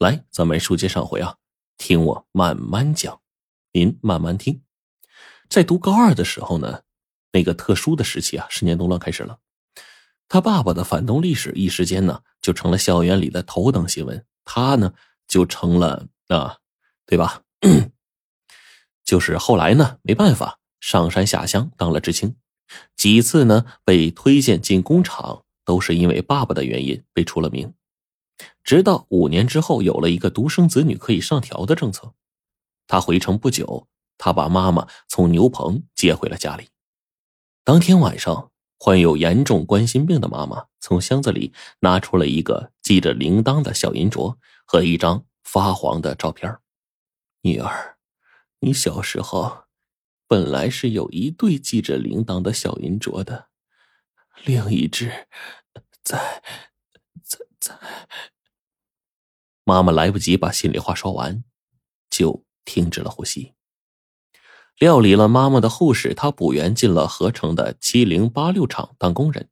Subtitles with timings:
[0.00, 1.36] 来，咱们书接上回啊，
[1.76, 3.20] 听我慢慢讲，
[3.72, 4.62] 您慢慢听。
[5.50, 6.80] 在读高二的时候呢，
[7.32, 9.40] 那个特殊的时期啊，十年动乱开始了。
[10.26, 14.24] 他爸爸的反动历史一时间呢，就成了校园里的头等新闻。
[14.42, 14.94] 他呢，
[15.28, 16.56] 就成了啊，
[17.04, 17.42] 对吧？
[19.04, 22.34] 就是后来呢，没办法，上山下乡当了知青，
[22.96, 27.74] 几次呢被推荐进工厂，都是因为爸爸的原因被出了名。
[28.70, 32.14] 直到五年之后，有了一个独生子女可以上调的政策，
[32.86, 36.68] 他回城不久，他把妈妈从牛棚接回了家里。
[37.64, 46.56] 当天晚上，患有严重冠心病的妈妈从箱子里拿出了一个系着铃铛的小银镯和一张发黄的照片。
[47.40, 47.96] 女儿，
[48.60, 49.64] 你小时候
[50.28, 53.48] 本来是有一对系着铃铛的小银镯的，
[54.44, 55.26] 另一只
[56.04, 56.40] 在
[57.24, 57.76] 在在。
[59.70, 61.44] 妈妈来不及把心里话说完，
[62.10, 63.52] 就停止了呼吸。
[64.80, 69.48] 料理了妈妈的护士，她补员进了合成的七零八六厂当工人。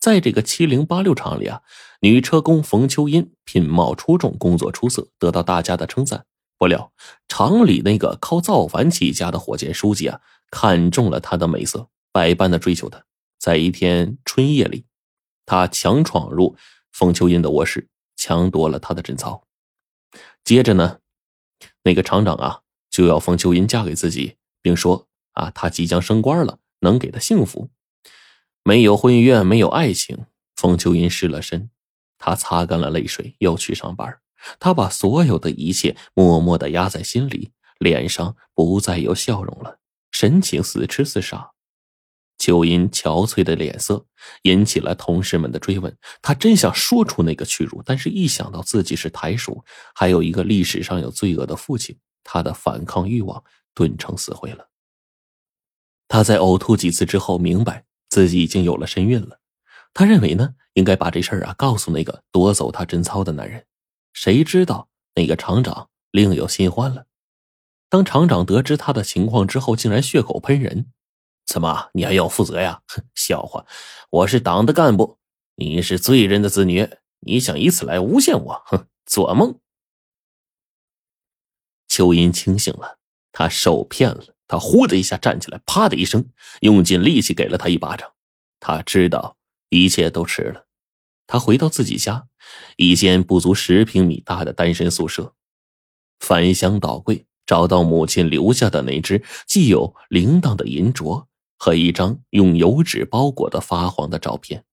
[0.00, 1.60] 在这个七零八六厂里啊，
[2.00, 6.24] 女车工冯秋英品貌出众，工作出色，得到大家的称赞。
[6.56, 6.90] 不料
[7.28, 10.18] 厂里那个靠造反起家的火箭书记啊，
[10.50, 13.04] 看中了她的美色，百般的追求她。
[13.38, 14.86] 在一天春夜里，
[15.44, 16.56] 他强闯入
[16.90, 17.90] 冯秋英的卧室。
[18.24, 19.42] 抢夺了他的贞操，
[20.44, 21.00] 接着呢，
[21.82, 27.70] 那个厂长啊就要冯秋英嫁给自己，并说啊他即将升官了，能给他幸福。
[28.62, 31.70] 没有婚约，没有爱情，冯秋英失了身，
[32.16, 34.20] 他擦干了泪水，又去上班。
[34.60, 37.50] 他把所有的一切默默的压在心里，
[37.80, 39.80] 脸上不再有笑容了，
[40.12, 41.50] 神情似痴似傻。
[42.42, 44.04] 秋英憔悴的脸色
[44.42, 45.96] 引起了同事们的追问。
[46.20, 54.68] 他真想说出那个屈辱，但是一想到自己是台属，还有一个历史上有罪恶的父亲，他的反抗欲望顿成死灰了。
[56.08, 59.38] 他在呕吐几次之后，明白自己已经有了身孕了。
[59.94, 63.64] 他认为呢，应该把这事儿啊告诉那个夺走他贞操的男人。
[64.12, 67.06] 谁知道那个厂长另有新欢了。
[67.88, 70.90] 当厂长得知他的情况之后，竟然血口喷人。
[71.46, 72.82] 怎么，你还要负责呀？
[72.86, 73.66] 哼，笑话！
[74.10, 75.18] 我是党的干部，
[75.56, 76.88] 你是罪人的子女，
[77.20, 78.62] 你想以此来诬陷我？
[78.66, 79.58] 哼，做梦！
[81.88, 82.98] 秋音清醒了，
[83.32, 84.24] 他受骗了。
[84.48, 86.28] 他呼的一下站起来，啪的一声，
[86.60, 88.12] 用尽力气给了他一巴掌。
[88.60, 89.36] 他知道
[89.70, 90.66] 一切都迟了。
[91.26, 92.28] 他回到自己家，
[92.76, 95.34] 一间不足十平米大的单身宿舍，
[96.20, 101.26] 翻箱倒柜，找到母亲留下的那只既有铃铛的银镯。
[101.62, 104.64] 和一张用油纸包裹的发黄的照片，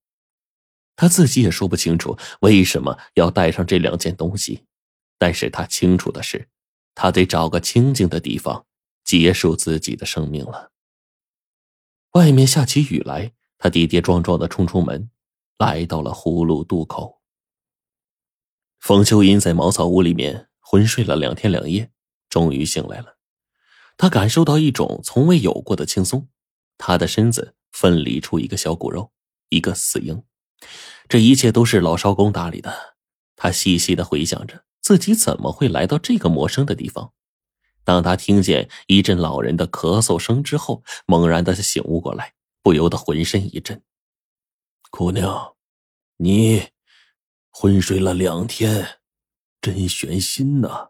[0.96, 4.64] 他自己也说不清楚为什么要带上这两件东西，
[5.16, 6.48] 但是他清楚的是，
[6.96, 8.66] 他得找个清静的地方
[9.04, 10.72] 结束自己的生命了。
[12.14, 15.12] 外面下起雨来，他跌跌撞撞的冲出门，
[15.58, 17.20] 来到了葫芦渡口。
[18.80, 21.92] 冯秋英在茅草屋里面昏睡了两天两夜，
[22.28, 23.16] 终于醒来了，
[23.96, 26.26] 他感受到一种从未有过的轻松。
[26.82, 29.12] 他的身子分离出一个小骨肉，
[29.50, 30.24] 一个死婴。
[31.08, 32.96] 这一切都是老少公打理的。
[33.36, 37.12] 他细细的回想着自己怎么会来到这个陌生的地方。
[37.84, 42.32] 当他听见一阵老人的咳嗽声之后，猛然的醒悟过来，
[42.62, 43.82] 不由得浑身一震。
[44.90, 45.54] 姑娘，
[46.16, 46.68] 你
[47.50, 49.00] 昏睡了两天，
[49.60, 50.88] 真悬心呐。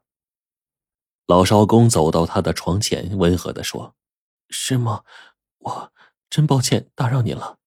[1.27, 3.97] 老少公走到他的床前，温和的说
[4.51, 5.03] ：“是吗？”
[5.61, 5.93] 我
[6.29, 7.59] 真抱歉打扰您了。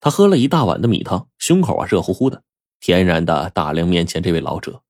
[0.00, 2.44] 他喝了一大碗的米汤，胸口啊热乎乎的，
[2.78, 4.82] 天然的打量面前这位老者，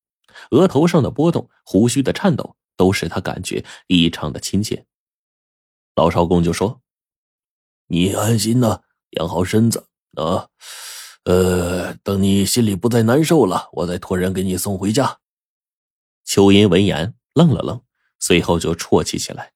[0.50, 4.84] 额头上的波动、胡须的颤抖，都使他感觉异常的亲切。
[5.94, 6.82] 老少公就说
[7.88, 8.82] ：“你安心呐，
[9.12, 10.48] 养好身子啊，
[11.24, 15.20] 呃，等你心里不再难受了，我再托人给你送回家。”
[16.24, 17.82] 秋音闻言愣了愣，
[18.18, 19.54] 随后就啜泣起来：“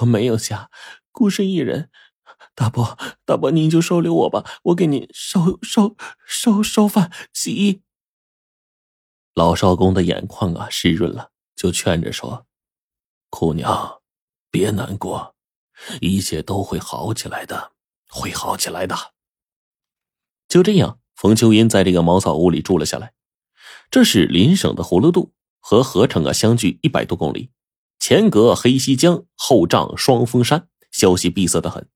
[0.00, 0.70] 我没有家。”
[1.16, 1.88] 孤身一人，
[2.54, 5.96] 大伯，大伯，您就收留我吧，我给您烧烧
[6.26, 7.80] 烧烧饭、洗衣。
[9.32, 12.46] 老少公的眼眶啊湿润了，就劝着说
[13.30, 14.02] ：“姑娘，
[14.50, 15.34] 别难过，
[16.02, 17.72] 一切都会好起来的，
[18.10, 18.94] 会好起来的。”
[20.46, 23.14] 就这样，冯秋英在这个茅草屋里住了下来。
[23.90, 27.50] 这是邻省的葫芦渡，和合成啊相距一百多公里，
[27.98, 30.68] 前隔黑溪江，后仗双峰山。
[30.96, 31.86] 消息闭塞的很。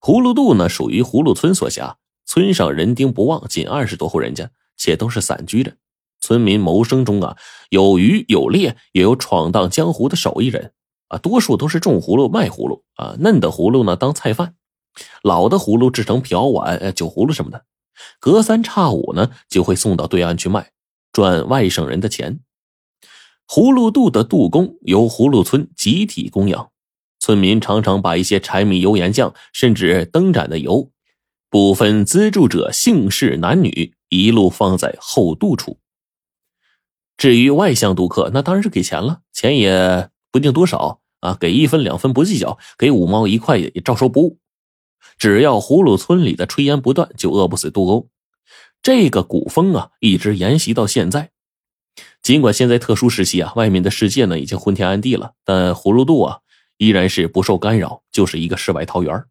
[0.00, 5.76] 葫芦渡呢，属于葫芦村所辖，村上人丁不旺，仅二十多户人家，且都是散居着。
[6.20, 7.36] 村民谋生中啊，
[7.70, 10.72] 有渔有猎，也有闯荡江湖的手艺人
[11.06, 11.18] 啊。
[11.18, 14.56] 多数都是种葫芦卖葫芦啊，嫩的葫芦呢当菜饭，
[15.22, 17.64] 老的葫芦制成瓢碗、酒葫芦什么的，
[18.18, 20.72] 隔三差五呢就会送到对岸去卖，
[21.12, 22.40] 赚外省人的钱。
[23.46, 26.70] 葫芦渡的渡工由葫芦村集体供养，
[27.28, 30.90] 村民常常把一些柴米油盐酱，甚至灯盏的油，
[31.50, 35.78] 不分资助者姓氏男女，一路放在后渡处。
[37.18, 44.38] 至于外乡渡客，那当然是给钱了，钱也不定多少啊，给一分两分不计较，给五毛一块也照收不误。
[45.18, 48.08] 只要葫芦村里的炊烟不断，就饿不死渡沟。
[48.80, 51.28] 这个古风啊，一直沿袭到现在。
[52.22, 56.38] 尽管现在特殊时期啊，外面的世界呢已经昏天暗地了，但葫芦渡啊
[56.78, 59.24] 依然是不受干扰，就是一个世外桃源。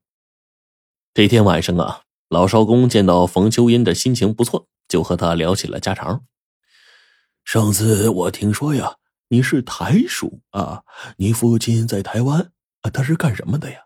[1.13, 6.25] 这天晚上啊，老少公见到冯秋英的心情不错，就和他聊起了家常。
[7.45, 8.97] 上次我听说呀，
[9.29, 10.83] 你是台叔啊，
[11.15, 12.51] 你父亲在台湾
[12.81, 13.85] 啊，他是干什么的呀？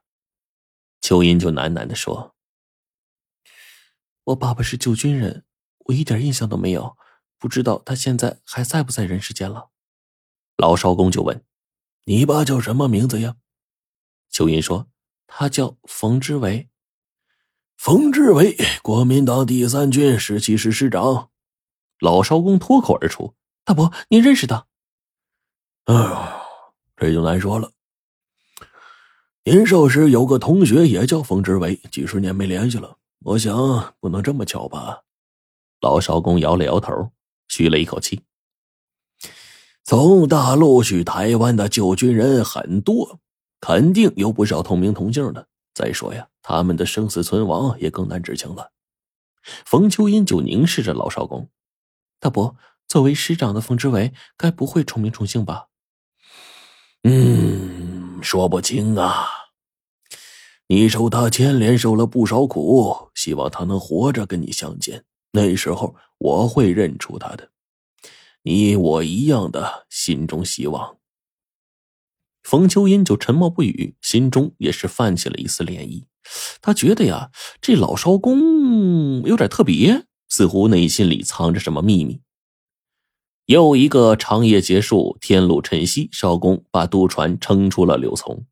[1.00, 2.36] 秋英就喃喃的说
[4.26, 5.46] ：“我爸爸是旧军人，
[5.86, 6.98] 我一点印象都没有。”
[7.38, 9.70] 不知道他现在还在不在人世间了？
[10.58, 11.44] 老少公就问
[12.06, 13.36] ：“你爸叫什么名字呀？”
[14.32, 14.88] 秋英说
[15.28, 16.70] ：“他叫冯之伟。”
[17.78, 21.30] 冯之伟，国民党第三军十七师师长。
[22.00, 24.66] 老少公脱口而出：“大伯，您认识他？”
[25.86, 26.42] 啊，
[26.96, 27.72] 这就难说了。
[29.44, 32.98] 年少时有个同学也叫冯之伟，几十年没联系了。
[33.20, 35.02] 我想不能这么巧吧？
[35.80, 37.12] 老少公摇了摇头。
[37.48, 38.22] 吁了一口气。
[39.84, 43.20] 从大陆去台湾的旧军人很多，
[43.62, 45.48] 肯定有不少同名同姓的。
[45.74, 48.74] 再说呀，他们的生死存亡也更难知情了。
[49.66, 51.50] 冯秋英就凝视着老少公，
[52.20, 55.68] 大伯，作为师长的冯之伟，该不会重名重姓吧？
[57.04, 59.28] 嗯，说不清啊。
[60.68, 65.04] 你受他牵连，受了不少苦，希望他能活着跟你相见。
[65.32, 67.50] 那时候我会认出他的，
[68.44, 70.98] 你我一样的心中希望。
[72.44, 76.06] 冯秋英就沉默不语，心中也是泛起了一丝涟漪。
[76.62, 82.22] 他觉得呀，这老艄公有点特别，似乎内心里藏着什么秘密。
[83.46, 88.46] 又一个长夜结束，天露晨曦，少公把渡船撑出了柳丛。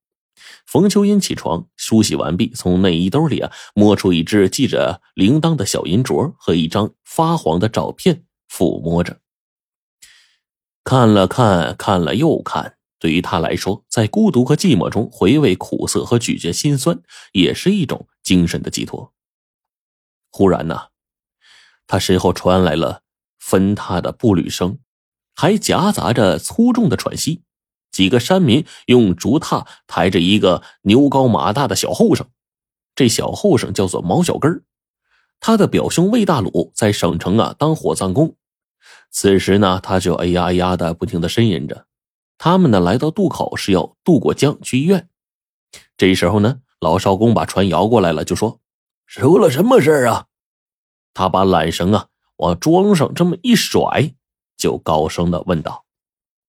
[0.65, 9.19] 冯秋英起床梳洗完毕，从内衣兜里啊摸出一只系着铃铛的小银镯和一张发黄的照片，抚摸着，
[10.83, 12.78] 看了看，看了又看。
[13.00, 17.01] 对于他来说，在孤独和寂寞中回味苦涩和咀嚼辛酸，
[17.31, 19.13] 也是一种精神的寄托。
[20.30, 20.90] 忽然呢，
[21.88, 23.01] 他身后传来了
[23.40, 24.80] 分踏的步履声，
[25.34, 27.44] 还夹杂着粗重的喘息。
[27.92, 32.30] 几个山民用竹榻抬着一个牛高马大的小后生，
[32.94, 34.63] 这小后生叫做毛小根
[35.40, 38.36] 他的表兄魏大鲁在省城啊当火葬工，
[39.10, 41.88] 此时呢他就哎呀哎呀的不停的呻吟着。
[42.39, 45.09] 他们呢来到渡口是要渡过江去医院。
[45.97, 48.62] 这时候呢老少公把船摇过来了，就说
[49.06, 50.27] ：“出了什么事啊？”
[51.13, 52.07] 他把缆绳啊
[52.38, 54.15] 往桩上这么一甩，
[54.56, 55.86] 就高声的问道。